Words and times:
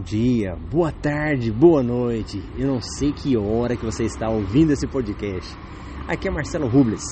dia, 0.00 0.56
boa 0.70 0.92
tarde, 0.92 1.50
boa 1.50 1.82
noite. 1.82 2.40
Eu 2.56 2.68
não 2.68 2.80
sei 2.80 3.10
que 3.10 3.36
hora 3.36 3.76
que 3.76 3.84
você 3.84 4.04
está 4.04 4.28
ouvindo 4.28 4.70
esse 4.70 4.86
podcast. 4.86 5.58
Aqui 6.06 6.28
é 6.28 6.30
Marcelo 6.30 6.68
Rubles. 6.68 7.02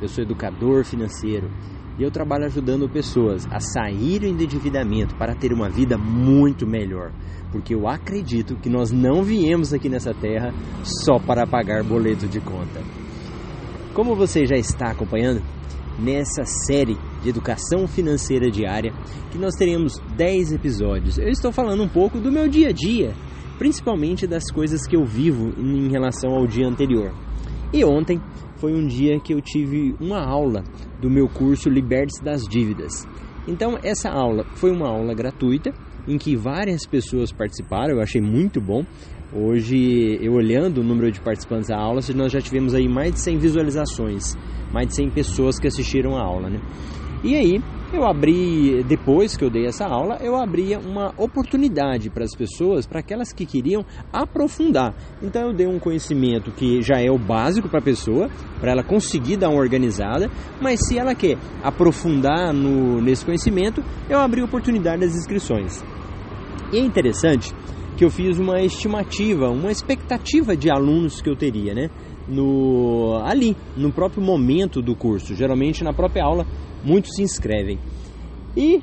Eu 0.00 0.06
sou 0.06 0.22
educador 0.22 0.84
financeiro 0.84 1.50
e 1.98 2.04
eu 2.04 2.10
trabalho 2.10 2.44
ajudando 2.44 2.88
pessoas 2.88 3.48
a 3.50 3.58
saírem 3.58 4.36
do 4.36 4.44
endividamento 4.44 5.16
para 5.16 5.34
ter 5.34 5.52
uma 5.52 5.68
vida 5.68 5.98
muito 5.98 6.68
melhor. 6.68 7.10
Porque 7.50 7.74
eu 7.74 7.88
acredito 7.88 8.54
que 8.54 8.70
nós 8.70 8.92
não 8.92 9.24
viemos 9.24 9.74
aqui 9.74 9.88
nessa 9.88 10.14
terra 10.14 10.54
só 10.84 11.18
para 11.18 11.48
pagar 11.48 11.82
boleto 11.82 12.28
de 12.28 12.38
conta. 12.38 12.80
Como 13.92 14.14
você 14.14 14.46
já 14.46 14.54
está 14.54 14.92
acompanhando, 14.92 15.42
nessa 16.00 16.44
série 16.44 16.96
de 17.22 17.28
educação 17.28 17.86
financeira 17.86 18.50
diária, 18.50 18.92
que 19.30 19.38
nós 19.38 19.54
teremos 19.54 20.00
10 20.16 20.52
episódios. 20.52 21.18
Eu 21.18 21.28
estou 21.28 21.52
falando 21.52 21.82
um 21.82 21.88
pouco 21.88 22.18
do 22.18 22.32
meu 22.32 22.48
dia 22.48 22.68
a 22.68 22.72
dia, 22.72 23.14
principalmente 23.58 24.26
das 24.26 24.50
coisas 24.50 24.86
que 24.86 24.96
eu 24.96 25.04
vivo 25.04 25.52
em 25.58 25.90
relação 25.90 26.32
ao 26.32 26.46
dia 26.46 26.66
anterior. 26.66 27.12
E 27.72 27.84
ontem 27.84 28.20
foi 28.56 28.74
um 28.74 28.86
dia 28.86 29.20
que 29.20 29.32
eu 29.32 29.40
tive 29.40 29.94
uma 30.00 30.24
aula 30.24 30.64
do 31.00 31.10
meu 31.10 31.28
curso 31.28 31.68
Liberte-se 31.68 32.22
das 32.22 32.42
Dívidas. 32.42 33.06
Então, 33.46 33.78
essa 33.82 34.10
aula 34.10 34.44
foi 34.54 34.70
uma 34.70 34.88
aula 34.88 35.14
gratuita 35.14 35.72
em 36.06 36.18
que 36.18 36.36
várias 36.36 36.86
pessoas 36.86 37.32
participaram, 37.32 37.94
eu 37.94 38.00
achei 38.00 38.20
muito 38.20 38.60
bom. 38.60 38.84
Hoje, 39.32 40.18
eu 40.20 40.32
olhando 40.32 40.78
o 40.78 40.84
número 40.84 41.10
de 41.10 41.20
participantes 41.20 41.68
da 41.68 41.78
aula, 41.78 42.00
nós 42.14 42.32
já 42.32 42.40
tivemos 42.40 42.74
aí 42.74 42.88
mais 42.88 43.12
de 43.12 43.20
100 43.20 43.38
visualizações, 43.38 44.36
mais 44.72 44.88
de 44.88 44.96
100 44.96 45.10
pessoas 45.10 45.58
que 45.58 45.68
assistiram 45.68 46.16
a 46.16 46.22
aula, 46.22 46.50
né? 46.50 46.60
E 47.22 47.36
aí, 47.36 47.62
eu 47.92 48.06
abri, 48.06 48.82
depois 48.84 49.36
que 49.36 49.44
eu 49.44 49.50
dei 49.50 49.66
essa 49.66 49.84
aula, 49.84 50.16
eu 50.22 50.36
abria 50.36 50.78
uma 50.78 51.12
oportunidade 51.18 52.08
para 52.08 52.24
as 52.24 52.34
pessoas, 52.34 52.86
para 52.86 53.00
aquelas 53.00 53.32
que 53.32 53.44
queriam 53.44 53.84
aprofundar. 54.12 54.94
Então 55.22 55.48
eu 55.48 55.52
dei 55.52 55.66
um 55.66 55.78
conhecimento 55.78 56.50
que 56.52 56.80
já 56.80 57.00
é 57.00 57.10
o 57.10 57.18
básico 57.18 57.68
para 57.68 57.80
a 57.80 57.82
pessoa, 57.82 58.30
para 58.58 58.72
ela 58.72 58.82
conseguir 58.82 59.36
dar 59.36 59.50
uma 59.50 59.60
organizada, 59.60 60.30
mas 60.60 60.80
se 60.86 60.98
ela 60.98 61.14
quer 61.14 61.36
aprofundar 61.62 62.54
no, 62.54 63.02
nesse 63.02 63.24
conhecimento, 63.24 63.82
eu 64.08 64.18
abri 64.18 64.40
oportunidade 64.40 65.00
das 65.00 65.14
inscrições. 65.14 65.84
E 66.72 66.78
é 66.78 66.80
interessante 66.80 67.52
que 67.96 68.04
eu 68.04 68.10
fiz 68.10 68.38
uma 68.38 68.62
estimativa, 68.62 69.50
uma 69.50 69.70
expectativa 69.70 70.56
de 70.56 70.70
alunos 70.70 71.20
que 71.20 71.28
eu 71.28 71.36
teria, 71.36 71.74
né? 71.74 71.90
No, 72.28 73.20
ali, 73.24 73.56
no 73.76 73.92
próprio 73.92 74.22
momento 74.22 74.80
do 74.80 74.94
curso. 74.94 75.34
Geralmente 75.34 75.82
na 75.82 75.92
própria 75.92 76.24
aula 76.24 76.46
muitos 76.84 77.14
se 77.14 77.22
inscrevem. 77.22 77.78
E, 78.56 78.82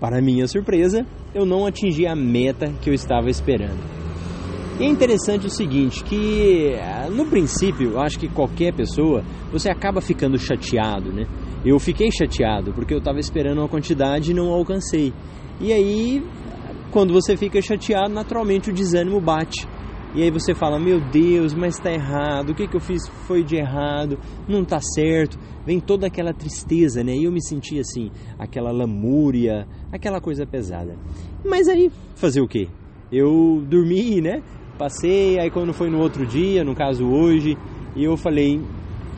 para 0.00 0.20
minha 0.22 0.46
surpresa, 0.46 1.06
eu 1.34 1.44
não 1.44 1.66
atingi 1.66 2.06
a 2.06 2.14
meta 2.14 2.72
que 2.80 2.90
eu 2.90 2.94
estava 2.94 3.28
esperando. 3.28 3.80
E 4.78 4.84
é 4.84 4.86
interessante 4.86 5.46
o 5.46 5.50
seguinte, 5.50 6.02
que 6.02 6.74
no 7.12 7.26
princípio, 7.26 7.92
eu 7.92 8.00
acho 8.00 8.18
que 8.18 8.28
qualquer 8.28 8.72
pessoa, 8.72 9.22
você 9.52 9.70
acaba 9.70 10.00
ficando 10.00 10.38
chateado, 10.38 11.12
né? 11.12 11.26
Eu 11.62 11.78
fiquei 11.78 12.10
chateado 12.10 12.72
porque 12.72 12.94
eu 12.94 12.98
estava 12.98 13.18
esperando 13.18 13.58
uma 13.58 13.68
quantidade 13.68 14.30
e 14.30 14.34
não 14.34 14.48
alcancei. 14.48 15.12
E 15.60 15.70
aí, 15.70 16.24
quando 16.90 17.12
você 17.12 17.36
fica 17.36 17.60
chateado, 17.60 18.14
naturalmente 18.14 18.70
o 18.70 18.72
desânimo 18.72 19.20
bate. 19.20 19.68
E 20.12 20.24
aí 20.24 20.30
você 20.30 20.54
fala, 20.54 20.78
meu 20.78 21.00
Deus, 21.00 21.54
mas 21.54 21.76
está 21.76 21.92
errado, 21.92 22.50
o 22.50 22.54
que, 22.54 22.66
que 22.66 22.76
eu 22.76 22.80
fiz 22.80 23.06
foi 23.28 23.44
de 23.44 23.54
errado, 23.54 24.18
não 24.48 24.62
está 24.62 24.80
certo. 24.80 25.38
Vem 25.64 25.78
toda 25.78 26.08
aquela 26.08 26.32
tristeza, 26.32 27.04
né? 27.04 27.14
E 27.14 27.24
eu 27.24 27.32
me 27.32 27.40
senti 27.40 27.78
assim, 27.78 28.10
aquela 28.36 28.72
lamúria, 28.72 29.68
aquela 29.92 30.20
coisa 30.20 30.44
pesada. 30.44 30.96
Mas 31.44 31.68
aí, 31.68 31.92
fazer 32.16 32.40
o 32.40 32.48
quê? 32.48 32.66
Eu 33.12 33.62
dormi, 33.68 34.20
né? 34.20 34.42
Passei, 34.76 35.38
aí 35.38 35.48
quando 35.48 35.72
foi 35.72 35.88
no 35.88 36.00
outro 36.00 36.26
dia, 36.26 36.64
no 36.64 36.74
caso 36.74 37.06
hoje, 37.06 37.56
e 37.94 38.02
eu 38.02 38.16
falei, 38.16 38.60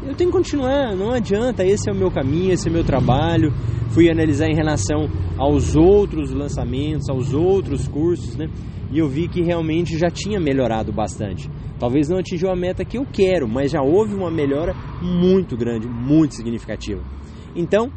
eu 0.04 0.14
tenho 0.14 0.30
que 0.30 0.36
continuar, 0.36 0.96
não 0.96 1.12
adianta, 1.12 1.64
esse 1.64 1.88
é 1.88 1.92
o 1.92 1.96
meu 1.96 2.10
caminho, 2.10 2.52
esse 2.52 2.68
é 2.68 2.70
o 2.70 2.74
meu 2.74 2.84
trabalho. 2.84 3.52
Fui 3.90 4.10
analisar 4.10 4.48
em 4.48 4.54
relação 4.54 5.08
aos 5.36 5.76
outros 5.76 6.32
lançamentos, 6.32 7.08
aos 7.08 7.32
outros 7.32 7.86
cursos, 7.86 8.36
né? 8.36 8.48
e 8.92 8.98
eu 8.98 9.08
vi 9.08 9.26
que 9.26 9.42
realmente 9.42 9.98
já 9.98 10.10
tinha 10.10 10.38
melhorado 10.38 10.92
bastante. 10.92 11.48
Talvez 11.78 12.08
não 12.08 12.18
atingiu 12.18 12.50
a 12.50 12.56
meta 12.56 12.84
que 12.84 12.98
eu 12.98 13.06
quero, 13.10 13.48
mas 13.48 13.70
já 13.70 13.82
houve 13.82 14.14
uma 14.14 14.30
melhora 14.30 14.74
muito 15.00 15.56
grande, 15.56 15.88
muito 15.88 16.34
significativa. 16.34 17.02
Então, 17.56 17.90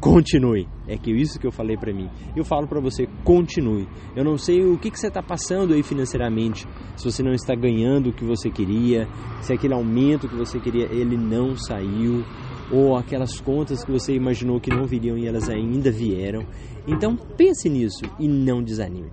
continue. 0.00 0.68
É 0.86 0.96
que 0.96 1.10
isso 1.10 1.38
que 1.38 1.46
eu 1.46 1.52
falei 1.52 1.76
para 1.76 1.92
mim. 1.92 2.08
Eu 2.36 2.44
falo 2.44 2.66
para 2.66 2.80
você, 2.80 3.06
continue. 3.24 3.88
Eu 4.14 4.24
não 4.24 4.36
sei 4.36 4.62
o 4.64 4.78
que, 4.78 4.90
que 4.90 4.98
você 4.98 5.08
está 5.08 5.22
passando 5.22 5.74
aí 5.74 5.82
financeiramente, 5.82 6.66
se 6.96 7.04
você 7.04 7.22
não 7.22 7.32
está 7.32 7.54
ganhando 7.54 8.10
o 8.10 8.12
que 8.12 8.24
você 8.24 8.50
queria, 8.50 9.08
se 9.40 9.52
aquele 9.52 9.74
aumento 9.74 10.28
que 10.28 10.36
você 10.36 10.60
queria, 10.60 10.86
ele 10.92 11.16
não 11.16 11.56
saiu, 11.56 12.24
ou 12.70 12.96
aquelas 12.96 13.40
contas 13.40 13.84
que 13.84 13.92
você 13.92 14.14
imaginou 14.14 14.60
que 14.60 14.70
não 14.70 14.84
viriam 14.84 15.16
e 15.16 15.26
elas 15.26 15.48
ainda 15.48 15.90
vieram. 15.90 16.46
Então 16.86 17.16
pense 17.16 17.68
nisso 17.68 18.04
e 18.18 18.28
não 18.28 18.62
desanime. 18.62 19.10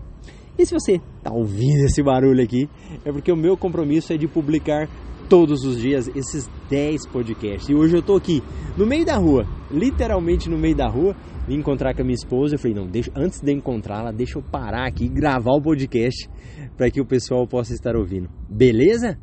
E 0.57 0.65
se 0.65 0.73
você 0.73 1.01
está 1.17 1.31
ouvindo 1.31 1.85
esse 1.85 2.03
barulho 2.03 2.43
aqui, 2.43 2.69
é 3.05 3.11
porque 3.11 3.31
o 3.31 3.37
meu 3.37 3.55
compromisso 3.57 4.13
é 4.13 4.17
de 4.17 4.27
publicar 4.27 4.89
todos 5.31 5.63
os 5.63 5.79
dias 5.79 6.09
esses 6.13 6.49
10 6.69 7.07
podcasts. 7.07 7.69
E 7.69 7.73
hoje 7.73 7.95
eu 7.95 8.01
estou 8.01 8.17
aqui, 8.17 8.43
no 8.77 8.85
meio 8.85 9.05
da 9.05 9.15
rua, 9.15 9.47
literalmente 9.71 10.49
no 10.49 10.57
meio 10.57 10.75
da 10.75 10.89
rua, 10.89 11.15
vim 11.47 11.55
encontrar 11.55 11.95
com 11.95 12.01
a 12.01 12.03
minha 12.03 12.15
esposa. 12.15 12.55
Eu 12.55 12.59
falei, 12.59 12.75
não, 12.75 12.85
deixa, 12.85 13.09
antes 13.15 13.39
de 13.39 13.53
encontrá-la, 13.53 14.11
deixa 14.11 14.37
eu 14.37 14.43
parar 14.43 14.85
aqui 14.85 15.05
e 15.05 15.07
gravar 15.07 15.53
o 15.53 15.61
podcast 15.61 16.29
para 16.75 16.91
que 16.91 16.99
o 16.99 17.05
pessoal 17.05 17.47
possa 17.47 17.73
estar 17.73 17.95
ouvindo. 17.95 18.29
Beleza? 18.49 19.17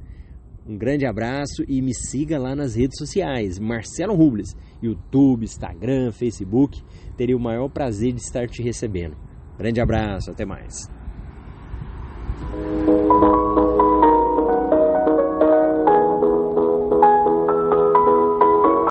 Um 0.66 0.78
grande 0.78 1.04
abraço 1.04 1.62
e 1.68 1.82
me 1.82 1.92
siga 1.94 2.38
lá 2.38 2.56
nas 2.56 2.74
redes 2.74 2.96
sociais, 2.96 3.58
Marcelo 3.58 4.14
Rubles, 4.14 4.56
YouTube, 4.82 5.44
Instagram, 5.44 6.10
Facebook. 6.10 6.82
Teria 7.18 7.36
o 7.36 7.40
maior 7.40 7.68
prazer 7.68 8.14
de 8.14 8.20
estar 8.22 8.46
te 8.46 8.62
recebendo. 8.62 9.14
Grande 9.58 9.78
abraço, 9.78 10.30
até 10.30 10.46
mais. 10.46 10.88